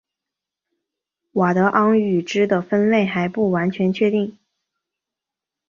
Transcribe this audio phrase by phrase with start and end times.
[1.33, 4.35] 佤德昂语支的分类还不完全确定。